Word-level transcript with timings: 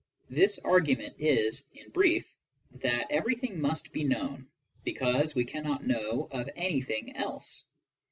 This 0.31 0.57
argument 0.65 1.13
is, 1.19 1.67
in 1.75 1.91
brief, 1.91 2.25
that 2.81 3.05
everything 3.11 3.61
must 3.61 3.91
be 3.93 4.03
known, 4.03 4.47
because 4.83 5.35
we 5.35 5.45
can 5.45 5.63
not 5.63 5.85
know 5.85 6.27
of 6.31 6.49
anything 6.55 7.09
eke. 7.09 7.43